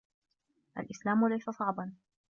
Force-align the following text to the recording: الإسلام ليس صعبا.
الإسلام 0.77 1.25
ليس 1.27 1.49
صعبا. 1.49 1.93